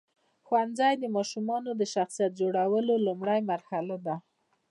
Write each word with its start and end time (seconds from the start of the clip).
ښوونځی 0.45 0.93
د 0.99 1.05
ماشومانو 1.15 1.69
د 1.75 1.81
شخصیت 1.93 2.31
جوړونې 2.39 2.95
لومړۍ 3.07 3.39
مرحله 3.51 3.95
ده. 4.05 4.15